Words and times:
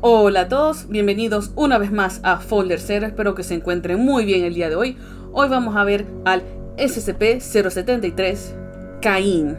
Hola 0.00 0.42
a 0.42 0.48
todos, 0.48 0.88
bienvenidos 0.88 1.50
una 1.56 1.76
vez 1.76 1.90
más 1.90 2.20
a 2.22 2.38
Folder 2.38 2.78
0, 2.78 3.08
espero 3.08 3.34
que 3.34 3.42
se 3.42 3.54
encuentren 3.54 3.98
muy 3.98 4.24
bien 4.24 4.44
el 4.44 4.54
día 4.54 4.68
de 4.68 4.76
hoy. 4.76 4.96
Hoy 5.32 5.48
vamos 5.48 5.74
a 5.74 5.82
ver 5.82 6.06
al 6.24 6.44
SCP-073 6.76 9.00
Caín. 9.02 9.56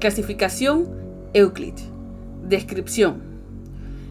Clasificación 0.00 0.90
Euclid. 1.32 1.72
Descripción. 2.46 3.22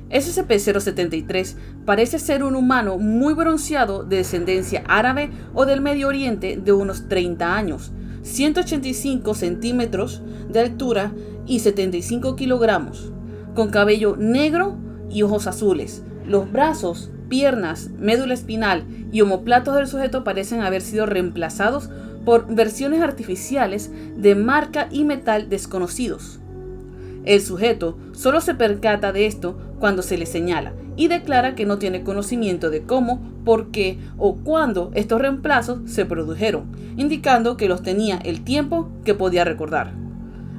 SCP-073 0.10 1.56
parece 1.86 2.18
ser 2.18 2.44
un 2.44 2.56
humano 2.56 2.98
muy 2.98 3.36
bronceado 3.36 4.04
de 4.04 4.18
descendencia 4.18 4.84
árabe 4.88 5.30
o 5.54 5.68
del 5.68 5.82
Medio 5.82 6.08
Oriente 6.08 6.58
de 6.58 6.72
unos 6.72 7.08
30 7.10 7.56
años, 7.56 7.92
185 8.24 9.36
centímetros 9.36 10.24
de 10.50 10.62
altura 10.62 11.12
y 11.46 11.60
75 11.60 12.36
kilogramos, 12.36 13.14
con 13.54 13.70
cabello 13.70 14.16
negro 14.18 14.80
y 15.14 15.24
ojos 15.24 15.48
azules. 15.48 16.04
Los 16.26 16.52
brazos, 16.52 17.12
piernas, 17.30 17.90
médula 18.00 18.34
espinal 18.34 18.86
y 19.12 19.22
omoplatos 19.22 19.76
del 19.76 19.88
sujeto 19.88 20.24
parecen 20.24 20.62
haber 20.62 20.82
sido 20.82 21.06
reemplazados 21.06 21.90
por 22.26 22.54
versiones 22.54 23.02
artificiales 23.02 23.92
de 24.16 24.36
marca 24.36 24.88
y 24.92 25.04
metal 25.04 25.50
desconocidos. 25.50 26.40
El 27.26 27.42
sujeto 27.42 27.98
solo 28.12 28.42
se 28.42 28.54
percata 28.54 29.12
de 29.12 29.26
esto 29.26 29.58
cuando 29.80 30.02
se 30.02 30.18
le 30.18 30.26
señala 30.26 30.74
y 30.96 31.08
declara 31.08 31.56
que 31.56 31.66
no 31.66 31.78
tiene 31.78 32.04
conocimiento 32.04 32.70
de 32.70 32.84
cómo, 32.84 33.22
por 33.46 33.72
qué 33.72 33.98
o 34.18 34.36
cuándo 34.36 34.92
estos 34.94 35.22
reemplazos 35.22 35.80
se 35.86 36.06
produjeron, 36.06 36.72
indicando 36.98 37.58
que 37.58 37.68
los 37.68 37.82
tenía 37.82 38.18
el 38.18 38.44
tiempo 38.44 38.90
que 39.04 39.14
podía 39.14 39.44
recordar. 39.44 39.94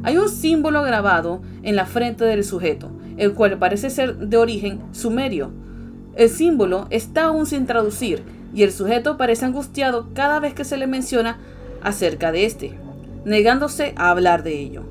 Hay 0.02 0.16
un 0.18 0.28
símbolo 0.28 0.82
grabado 0.82 1.40
en 1.62 1.76
la 1.76 1.86
frente 1.86 2.24
del 2.24 2.45
sujeto, 2.45 2.90
el 3.16 3.34
cual 3.34 3.59
parece 3.59 3.91
ser 3.91 4.16
de 4.16 4.36
origen 4.36 4.80
sumerio. 4.92 5.50
El 6.16 6.28
símbolo 6.28 6.86
está 6.91 7.24
aún 7.24 7.46
sin 7.46 7.66
traducir 7.66 8.23
y 8.54 8.62
el 8.62 8.73
sujeto 8.73 9.16
parece 9.16 9.45
angustiado 9.45 10.09
cada 10.15 10.38
vez 10.40 10.54
que 10.54 10.65
se 10.65 10.76
le 10.76 10.87
menciona 10.87 11.38
acerca 11.82 12.30
de 12.32 12.46
este, 12.46 12.74
negándose 13.24 13.95
a 13.96 14.10
hablar 14.10 14.42
de 14.42 14.60
ello. 14.60 14.85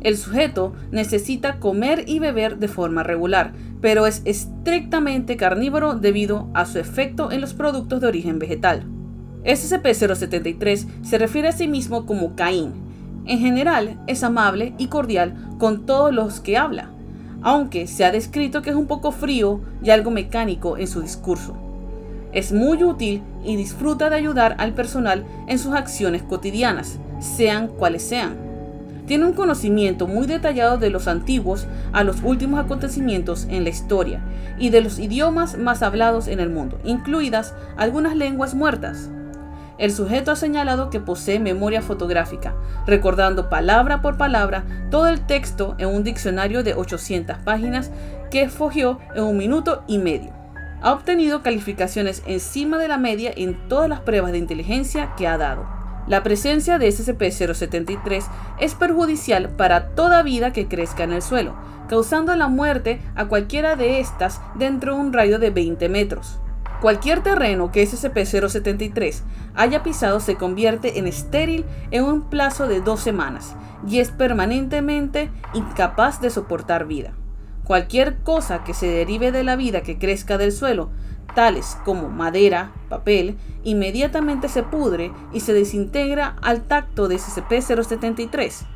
El 0.00 0.16
sujeto 0.16 0.74
necesita 0.92 1.58
comer 1.58 2.04
y 2.06 2.18
beber 2.18 2.58
de 2.58 2.68
forma 2.68 3.02
regular, 3.02 3.52
pero 3.80 4.06
es 4.06 4.22
estrictamente 4.24 5.36
carnívoro 5.36 5.94
debido 5.94 6.48
a 6.54 6.66
su 6.66 6.78
efecto 6.78 7.32
en 7.32 7.40
los 7.40 7.54
productos 7.54 8.00
de 8.00 8.06
origen 8.06 8.38
vegetal. 8.38 8.84
SCP-073 9.44 10.86
se 11.02 11.18
refiere 11.18 11.48
a 11.48 11.52
sí 11.52 11.66
mismo 11.66 12.06
como 12.06 12.36
Caín. 12.36 12.72
En 13.24 13.40
general 13.40 13.98
es 14.06 14.22
amable 14.22 14.74
y 14.78 14.86
cordial 14.86 15.34
con 15.58 15.84
todos 15.84 16.14
los 16.14 16.40
que 16.40 16.56
habla, 16.56 16.90
aunque 17.42 17.86
se 17.86 18.04
ha 18.04 18.12
descrito 18.12 18.62
que 18.62 18.70
es 18.70 18.76
un 18.76 18.86
poco 18.86 19.12
frío 19.12 19.60
y 19.82 19.90
algo 19.90 20.10
mecánico 20.10 20.76
en 20.76 20.86
su 20.86 21.00
discurso. 21.00 21.56
Es 22.32 22.52
muy 22.52 22.82
útil 22.84 23.22
y 23.44 23.56
disfruta 23.56 24.10
de 24.10 24.16
ayudar 24.16 24.56
al 24.58 24.74
personal 24.74 25.24
en 25.46 25.58
sus 25.58 25.74
acciones 25.74 26.22
cotidianas, 26.22 26.98
sean 27.20 27.68
cuales 27.68 28.02
sean. 28.02 28.36
Tiene 29.06 29.24
un 29.24 29.32
conocimiento 29.32 30.06
muy 30.06 30.26
detallado 30.26 30.76
de 30.76 30.90
los 30.90 31.08
antiguos 31.08 31.66
a 31.92 32.04
los 32.04 32.22
últimos 32.22 32.60
acontecimientos 32.60 33.46
en 33.48 33.64
la 33.64 33.70
historia 33.70 34.20
y 34.58 34.68
de 34.68 34.82
los 34.82 34.98
idiomas 34.98 35.56
más 35.56 35.82
hablados 35.82 36.28
en 36.28 36.40
el 36.40 36.50
mundo, 36.50 36.78
incluidas 36.84 37.54
algunas 37.78 38.14
lenguas 38.14 38.54
muertas. 38.54 39.08
El 39.78 39.92
sujeto 39.92 40.32
ha 40.32 40.36
señalado 40.36 40.90
que 40.90 40.98
posee 40.98 41.38
memoria 41.38 41.82
fotográfica, 41.82 42.54
recordando 42.84 43.48
palabra 43.48 44.02
por 44.02 44.16
palabra 44.16 44.64
todo 44.90 45.06
el 45.06 45.24
texto 45.24 45.76
en 45.78 45.88
un 45.88 46.02
diccionario 46.02 46.64
de 46.64 46.74
800 46.74 47.38
páginas 47.38 47.92
que 48.32 48.42
esfogió 48.42 48.98
en 49.14 49.22
un 49.22 49.36
minuto 49.36 49.84
y 49.86 49.98
medio. 49.98 50.32
Ha 50.82 50.92
obtenido 50.92 51.42
calificaciones 51.42 52.22
encima 52.26 52.78
de 52.78 52.88
la 52.88 52.98
media 52.98 53.32
en 53.36 53.68
todas 53.68 53.88
las 53.88 54.00
pruebas 54.00 54.32
de 54.32 54.38
inteligencia 54.38 55.14
que 55.16 55.28
ha 55.28 55.38
dado. 55.38 55.64
La 56.08 56.24
presencia 56.24 56.78
de 56.78 56.88
SCP-073 56.88 58.24
es 58.58 58.74
perjudicial 58.74 59.50
para 59.50 59.90
toda 59.90 60.22
vida 60.22 60.52
que 60.52 60.66
crezca 60.66 61.04
en 61.04 61.12
el 61.12 61.22
suelo, 61.22 61.54
causando 61.88 62.34
la 62.34 62.48
muerte 62.48 63.00
a 63.14 63.26
cualquiera 63.26 63.76
de 63.76 64.00
estas 64.00 64.40
dentro 64.56 64.94
de 64.94 65.00
un 65.00 65.12
radio 65.12 65.38
de 65.38 65.50
20 65.50 65.88
metros. 65.88 66.40
Cualquier 66.80 67.24
terreno 67.24 67.72
que 67.72 67.82
SCP-073 67.82 69.22
haya 69.56 69.82
pisado 69.82 70.20
se 70.20 70.36
convierte 70.36 71.00
en 71.00 71.08
estéril 71.08 71.64
en 71.90 72.04
un 72.04 72.30
plazo 72.30 72.68
de 72.68 72.80
dos 72.80 73.00
semanas 73.00 73.56
y 73.88 73.98
es 73.98 74.12
permanentemente 74.12 75.32
incapaz 75.54 76.20
de 76.20 76.30
soportar 76.30 76.86
vida. 76.86 77.14
Cualquier 77.64 78.18
cosa 78.18 78.62
que 78.62 78.74
se 78.74 78.86
derive 78.86 79.32
de 79.32 79.42
la 79.42 79.56
vida 79.56 79.82
que 79.82 79.98
crezca 79.98 80.38
del 80.38 80.52
suelo, 80.52 80.90
tales 81.34 81.76
como 81.84 82.10
madera, 82.10 82.70
papel, 82.88 83.36
inmediatamente 83.64 84.48
se 84.48 84.62
pudre 84.62 85.10
y 85.32 85.40
se 85.40 85.54
desintegra 85.54 86.36
al 86.42 86.62
tacto 86.62 87.08
de 87.08 87.16
SCP-073. 87.16 88.66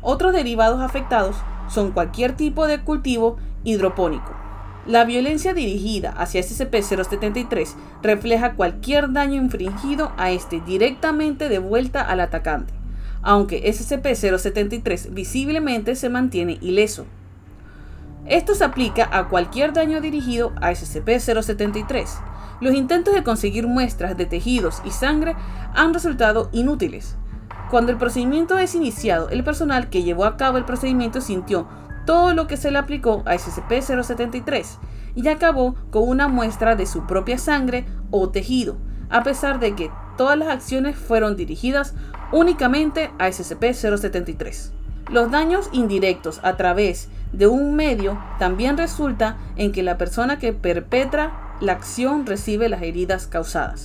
Otros 0.00 0.32
derivados 0.32 0.80
afectados 0.80 1.36
son 1.68 1.92
cualquier 1.92 2.36
tipo 2.36 2.66
de 2.66 2.80
cultivo 2.80 3.36
hidropónico. 3.64 4.39
La 4.86 5.04
violencia 5.04 5.52
dirigida 5.52 6.10
hacia 6.16 6.40
SCP-073 6.40 7.74
refleja 8.02 8.54
cualquier 8.54 9.12
daño 9.12 9.34
infringido 9.34 10.12
a 10.16 10.30
este 10.30 10.60
directamente 10.60 11.50
de 11.50 11.58
vuelta 11.58 12.00
al 12.00 12.20
atacante, 12.20 12.72
aunque 13.20 13.62
SCP-073 13.70 15.12
visiblemente 15.12 15.96
se 15.96 16.08
mantiene 16.08 16.56
ileso. 16.62 17.04
Esto 18.24 18.54
se 18.54 18.64
aplica 18.64 19.08
a 19.12 19.28
cualquier 19.28 19.74
daño 19.74 20.00
dirigido 20.00 20.52
a 20.62 20.70
SCP-073. 20.70 22.06
Los 22.62 22.74
intentos 22.74 23.14
de 23.14 23.22
conseguir 23.22 23.66
muestras 23.66 24.16
de 24.16 24.24
tejidos 24.24 24.80
y 24.84 24.90
sangre 24.92 25.36
han 25.74 25.92
resultado 25.92 26.48
inútiles. 26.52 27.16
Cuando 27.70 27.92
el 27.92 27.98
procedimiento 27.98 28.58
es 28.58 28.74
iniciado, 28.74 29.28
el 29.28 29.44
personal 29.44 29.90
que 29.90 30.02
llevó 30.02 30.24
a 30.24 30.36
cabo 30.36 30.56
el 30.58 30.64
procedimiento 30.64 31.20
sintió 31.20 31.68
todo 32.06 32.34
lo 32.34 32.46
que 32.46 32.56
se 32.56 32.70
le 32.70 32.78
aplicó 32.78 33.22
a 33.26 33.34
SCP-073 33.34 34.78
y 35.14 35.28
acabó 35.28 35.74
con 35.90 36.08
una 36.08 36.28
muestra 36.28 36.76
de 36.76 36.86
su 36.86 37.06
propia 37.06 37.38
sangre 37.38 37.86
o 38.10 38.30
tejido, 38.30 38.76
a 39.08 39.22
pesar 39.22 39.60
de 39.60 39.74
que 39.74 39.90
todas 40.16 40.38
las 40.38 40.48
acciones 40.48 40.96
fueron 40.96 41.36
dirigidas 41.36 41.94
únicamente 42.32 43.10
a 43.18 43.28
SCP-073. 43.28 44.70
Los 45.10 45.30
daños 45.30 45.68
indirectos 45.72 46.40
a 46.42 46.56
través 46.56 47.08
de 47.32 47.46
un 47.46 47.74
medio 47.74 48.22
también 48.38 48.76
resulta 48.76 49.36
en 49.56 49.72
que 49.72 49.82
la 49.82 49.98
persona 49.98 50.38
que 50.38 50.52
perpetra 50.52 51.56
la 51.60 51.72
acción 51.72 52.26
recibe 52.26 52.68
las 52.68 52.82
heridas 52.82 53.26
causadas. 53.26 53.84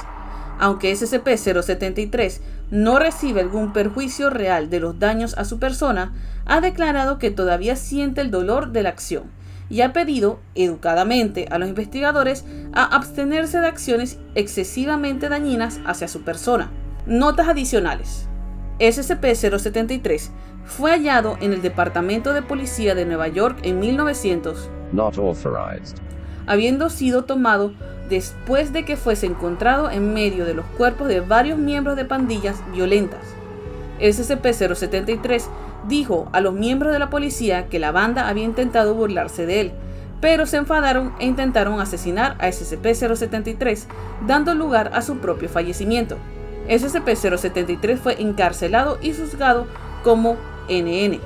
Aunque 0.60 0.94
SCP-073 0.94 2.40
no 2.72 3.00
recibe 3.00 3.42
algún 3.42 3.74
perjuicio 3.74 4.30
real 4.30 4.70
de 4.70 4.80
los 4.80 5.00
daños 5.00 5.38
a 5.38 5.46
su 5.46 5.60
persona, 5.60 6.14
ha 6.46 6.62
declarado 6.62 7.20
que 7.20 7.32
todavía 7.32 7.76
siente 7.76 8.22
el 8.22 8.32
dolor 8.32 8.72
de 8.72 8.84
la 8.84 8.90
acción 8.90 9.24
y 9.70 9.82
ha 9.82 9.94
pedido 9.94 10.40
educadamente 10.54 11.48
a 11.50 11.58
los 11.58 11.70
investigadores 11.70 12.46
a 12.74 12.84
abstenerse 12.84 13.60
de 13.60 13.68
acciones 13.68 14.20
excesivamente 14.36 15.30
dañinas 15.30 15.80
hacia 15.86 16.08
su 16.08 16.22
persona. 16.22 16.72
Notas 17.06 17.48
adicionales. 17.48 18.28
SCP-073 18.80 20.30
fue 20.66 20.92
hallado 20.92 21.38
en 21.42 21.54
el 21.54 21.62
Departamento 21.62 22.34
de 22.34 22.42
Policía 22.42 22.96
de 22.96 23.06
Nueva 23.06 23.28
York 23.28 23.60
en 23.64 23.80
1900, 23.80 24.70
habiendo 26.48 26.90
sido 26.90 27.24
tomado 27.24 27.74
después 28.10 28.74
de 28.74 28.86
que 28.86 28.98
fuese 28.98 29.26
encontrado 29.26 29.90
en 29.90 30.14
medio 30.14 30.46
de 30.46 30.54
los 30.54 30.66
cuerpos 30.78 31.08
de 31.08 31.22
varios 31.22 31.58
miembros 31.58 31.96
de 31.96 32.06
pandillas 32.06 32.62
violentas. 32.72 33.22
SCP-073 34.00 35.44
dijo 35.88 36.30
a 36.32 36.42
los 36.42 36.54
miembros 36.54 36.92
de 36.92 37.00
la 37.00 37.10
policía 37.10 37.68
que 37.68 37.80
la 37.80 37.92
banda 37.92 38.28
había 38.28 38.44
intentado 38.44 38.94
burlarse 38.94 39.46
de 39.46 39.62
él, 39.62 39.72
pero 40.22 40.46
se 40.46 40.58
enfadaron 40.58 41.14
e 41.20 41.26
intentaron 41.26 41.80
asesinar 41.80 42.36
a 42.40 42.48
SCP-073, 42.48 43.86
dando 44.28 44.56
lugar 44.56 44.92
a 44.94 45.02
su 45.02 45.18
propio 45.18 45.50
fallecimiento. 45.50 46.18
SCP-073 46.68 47.98
fue 47.98 48.22
encarcelado 48.22 48.98
y 49.02 49.14
juzgado 49.14 49.68
como 50.04 50.36
NN. 50.68 51.20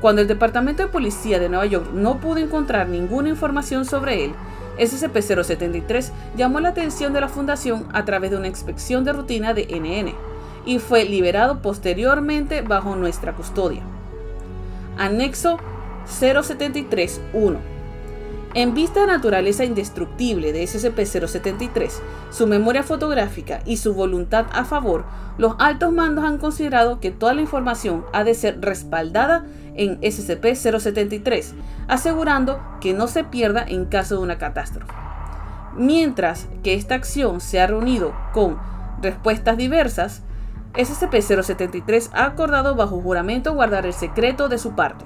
Cuando 0.00 0.20
el 0.20 0.28
Departamento 0.28 0.82
de 0.82 0.88
Policía 0.88 1.38
de 1.38 1.48
Nueva 1.48 1.66
York 1.66 1.92
no 1.94 2.18
pudo 2.18 2.38
encontrar 2.38 2.88
ninguna 2.88 3.28
información 3.28 3.84
sobre 3.84 4.24
él, 4.24 4.32
SCP-073 4.78 6.10
llamó 6.36 6.60
la 6.60 6.70
atención 6.70 7.12
de 7.12 7.20
la 7.20 7.28
Fundación 7.28 7.86
a 7.92 8.04
través 8.04 8.30
de 8.30 8.36
una 8.36 8.48
inspección 8.48 9.04
de 9.04 9.12
rutina 9.12 9.54
de 9.54 9.66
NN 9.66 10.14
y 10.64 10.78
fue 10.78 11.04
liberado 11.04 11.60
posteriormente 11.60 12.62
bajo 12.62 12.96
nuestra 12.96 13.34
custodia. 13.34 13.82
Anexo 14.96 15.58
073-1 16.06 17.72
en 18.54 18.74
vista 18.74 19.00
de 19.00 19.06
la 19.06 19.14
naturaleza 19.14 19.64
indestructible 19.64 20.52
de 20.52 20.64
SCP-073, 20.64 21.90
su 22.30 22.46
memoria 22.46 22.82
fotográfica 22.82 23.62
y 23.64 23.78
su 23.78 23.94
voluntad 23.94 24.44
a 24.52 24.66
favor, 24.66 25.06
los 25.38 25.54
altos 25.58 25.90
mandos 25.90 26.26
han 26.26 26.36
considerado 26.36 27.00
que 27.00 27.10
toda 27.10 27.32
la 27.32 27.40
información 27.40 28.04
ha 28.12 28.24
de 28.24 28.34
ser 28.34 28.60
respaldada 28.60 29.46
en 29.76 30.00
SCP-073, 30.00 31.54
asegurando 31.88 32.60
que 32.80 32.92
no 32.92 33.08
se 33.08 33.24
pierda 33.24 33.64
en 33.66 33.86
caso 33.86 34.16
de 34.16 34.22
una 34.22 34.38
catástrofe. 34.38 34.92
Mientras 35.76 36.48
que 36.62 36.74
esta 36.74 36.94
acción 36.94 37.40
se 37.40 37.60
ha 37.60 37.66
reunido 37.66 38.14
con 38.32 38.58
respuestas 39.00 39.56
diversas, 39.56 40.22
SCP-073 40.74 42.10
ha 42.12 42.24
acordado 42.24 42.74
bajo 42.74 43.00
juramento 43.00 43.52
guardar 43.54 43.86
el 43.86 43.92
secreto 43.92 44.48
de 44.48 44.58
su 44.58 44.74
parte. 44.74 45.04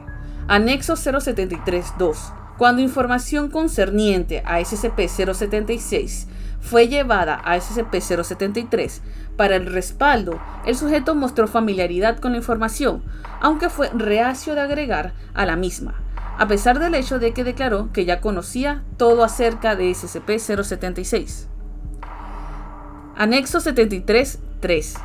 Anexo 0.48 0.94
073-2. 0.94 2.16
Cuando 2.56 2.82
información 2.82 3.50
concerniente 3.50 4.42
a 4.44 4.60
SCP-076 4.60 6.26
fue 6.60 6.88
llevada 6.88 7.40
a 7.44 7.56
SCP-073 7.56 9.00
para 9.36 9.56
el 9.56 9.66
respaldo, 9.66 10.40
el 10.64 10.76
sujeto 10.76 11.14
mostró 11.14 11.46
familiaridad 11.46 12.18
con 12.18 12.32
la 12.32 12.38
información, 12.38 13.02
aunque 13.40 13.68
fue 13.68 13.90
reacio 13.90 14.54
de 14.54 14.62
agregar 14.62 15.12
a 15.34 15.46
la 15.46 15.56
misma, 15.56 15.94
a 16.38 16.48
pesar 16.48 16.78
del 16.78 16.94
hecho 16.94 17.18
de 17.18 17.32
que 17.32 17.44
declaró 17.44 17.92
que 17.92 18.04
ya 18.04 18.20
conocía 18.20 18.82
todo 18.96 19.24
acerca 19.24 19.76
de 19.76 19.90
SCP-076. 19.90 21.46
Anexo 23.16 23.58
73-3 23.58 24.98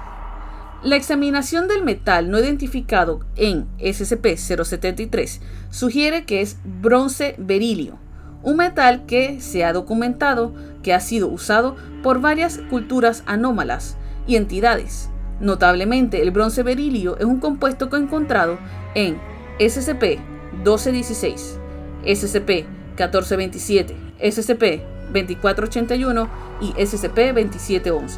la 0.83 0.95
examinación 0.95 1.67
del 1.67 1.83
metal 1.83 2.31
no 2.31 2.39
identificado 2.39 3.19
en 3.35 3.67
SCP-073 3.77 5.39
sugiere 5.69 6.25
que 6.25 6.41
es 6.41 6.57
bronce 6.63 7.35
berilio, 7.37 7.99
un 8.43 8.57
metal 8.57 9.05
que 9.05 9.39
se 9.41 9.63
ha 9.63 9.73
documentado 9.73 10.53
que 10.83 10.93
ha 10.93 10.99
sido 10.99 11.27
usado 11.27 11.75
por 12.03 12.21
varias 12.21 12.59
culturas 12.69 13.23
anómalas 13.25 13.97
y 14.27 14.35
entidades. 14.35 15.09
Notablemente, 15.39 16.21
el 16.21 16.29
bronce 16.31 16.61
berilio 16.63 17.17
es 17.17 17.23
un 17.25 17.39
compuesto 17.39 17.89
que 17.89 17.97
encontrado 17.97 18.59
en 18.95 19.17
SCP-1216, 19.59 21.57
SCP-1427, 22.03 23.95
SCP-2481 24.19 26.27
y 26.61 26.73
SCP-2711. 26.73 28.17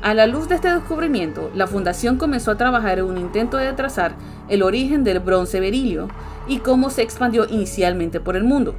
A 0.00 0.14
la 0.14 0.28
luz 0.28 0.48
de 0.48 0.54
este 0.54 0.72
descubrimiento, 0.72 1.50
la 1.54 1.66
Fundación 1.66 2.18
comenzó 2.18 2.52
a 2.52 2.56
trabajar 2.56 3.00
en 3.00 3.06
un 3.06 3.18
intento 3.18 3.56
de 3.56 3.72
trazar 3.72 4.14
el 4.48 4.62
origen 4.62 5.02
del 5.02 5.18
bronce 5.18 5.58
berilio 5.58 6.06
y 6.46 6.58
cómo 6.58 6.90
se 6.90 7.02
expandió 7.02 7.46
inicialmente 7.46 8.20
por 8.20 8.36
el 8.36 8.44
mundo. 8.44 8.76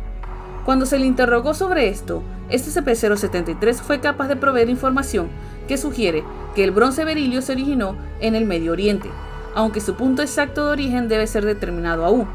Cuando 0.70 0.86
se 0.86 1.00
le 1.00 1.08
interrogó 1.08 1.56
sobre 1.56 1.90
esto, 1.90 2.22
SCP-073 2.52 3.74
fue 3.78 4.02
capaz 4.02 4.28
de 4.28 4.36
proveer 4.36 4.70
información 4.70 5.28
que 5.68 5.80
sugiere 5.80 6.24
que 6.54 6.64
el 6.64 6.70
bronce 6.70 7.04
berilio 7.06 7.42
se 7.42 7.54
originó 7.54 7.96
en 8.22 8.36
el 8.36 8.46
Medio 8.46 8.74
Oriente, 8.74 9.10
aunque 9.56 9.82
su 9.82 9.96
punto 9.96 10.22
exacto 10.22 10.68
de 10.68 10.72
origen 10.74 11.08
debe 11.08 11.26
ser 11.26 11.44
determinado 11.44 12.06
aún. 12.06 12.28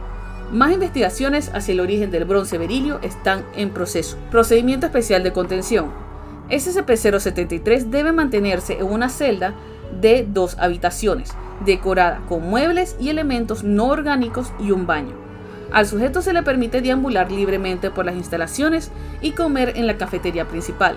Más 0.51 0.73
investigaciones 0.73 1.53
hacia 1.55 1.75
el 1.75 1.81
origen 1.81 2.11
del 2.11 2.25
bronce 2.25 2.59
berilio 2.59 2.99
están 3.03 3.45
en 3.55 3.71
proceso. 3.71 4.19
Procedimiento 4.33 4.87
especial 4.87 5.23
de 5.23 5.33
contención. 5.33 5.93
SCP-073 6.51 7.85
debe 7.85 8.11
mantenerse 8.11 8.81
en 8.81 8.87
una 8.87 9.11
celda 9.11 9.55
de 10.01 10.27
dos 10.29 10.59
habitaciones, 10.59 11.31
decorada 11.65 12.21
con 12.29 12.43
muebles 12.51 12.97
y 12.99 13.11
elementos 13.11 13.63
no 13.63 13.87
orgánicos 13.87 14.53
y 14.59 14.73
un 14.73 14.89
baño. 14.89 15.34
Al 15.72 15.87
sujeto 15.87 16.22
se 16.22 16.32
le 16.32 16.43
permite 16.43 16.81
deambular 16.81 17.31
libremente 17.31 17.90
por 17.90 18.05
las 18.05 18.16
instalaciones 18.16 18.90
y 19.20 19.32
comer 19.32 19.72
en 19.76 19.87
la 19.87 19.96
cafetería 19.96 20.46
principal. 20.46 20.96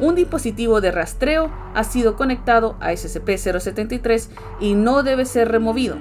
Un 0.00 0.14
dispositivo 0.14 0.80
de 0.80 0.92
rastreo 0.92 1.50
ha 1.74 1.84
sido 1.84 2.16
conectado 2.16 2.76
a 2.80 2.92
SCP-073 2.92 4.28
y 4.60 4.74
no 4.74 5.02
debe 5.02 5.24
ser 5.24 5.50
removido. 5.50 5.96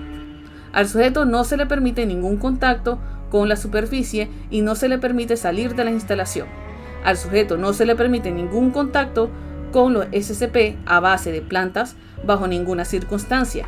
Al 0.72 0.88
sujeto 0.88 1.26
no 1.26 1.44
se 1.44 1.58
le 1.58 1.66
permite 1.66 2.06
ningún 2.06 2.38
contacto 2.38 3.00
con 3.32 3.50
la 3.50 3.56
superficie 3.56 4.30
y 4.50 4.62
no 4.62 4.76
se 4.76 4.90
le 4.90 5.00
permite 5.00 5.36
salir 5.36 5.76
de 5.76 5.84
la 5.84 5.92
instalación. 5.92 6.48
Al 7.04 7.18
sujeto 7.18 7.58
no 7.58 7.74
se 7.74 7.86
le 7.86 7.96
permite 7.96 8.32
ningún 8.32 8.72
contacto 8.72 9.30
con 9.72 9.94
los 9.94 10.06
SCP 10.12 10.78
a 10.86 11.00
base 11.00 11.32
de 11.32 11.42
plantas 11.42 11.96
bajo 12.24 12.48
ninguna 12.48 12.86
circunstancia. 12.86 13.66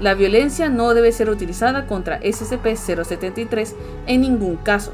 La 0.00 0.14
violencia 0.14 0.68
no 0.68 0.92
debe 0.94 1.12
ser 1.12 1.30
utilizada 1.30 1.86
contra 1.86 2.20
SCP-073 2.20 3.74
en 4.06 4.22
ningún 4.22 4.56
caso. 4.56 4.92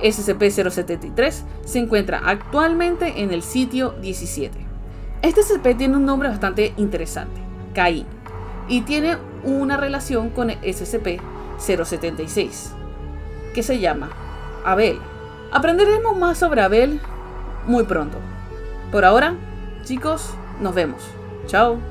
SCP-073 0.00 1.42
se 1.64 1.78
encuentra 1.78 2.22
actualmente 2.24 3.22
en 3.22 3.30
el 3.32 3.42
sitio 3.42 3.90
17. 4.00 4.56
Este 5.22 5.42
SCP 5.42 5.76
tiene 5.76 5.96
un 5.96 6.04
nombre 6.04 6.28
bastante 6.28 6.72
interesante, 6.76 7.40
Caín, 7.74 8.06
y 8.68 8.82
tiene 8.82 9.16
una 9.44 9.76
relación 9.76 10.30
con 10.30 10.50
el 10.50 10.60
SCP-076, 10.60 12.70
que 13.54 13.62
se 13.62 13.78
llama 13.78 14.10
Abel. 14.64 14.98
Aprenderemos 15.52 16.16
más 16.16 16.38
sobre 16.38 16.62
Abel 16.62 17.00
muy 17.66 17.84
pronto. 17.84 18.18
Por 18.92 19.04
ahora, 19.04 19.34
chicos, 19.84 20.30
nos 20.60 20.74
vemos. 20.74 21.02
Chao. 21.46 21.78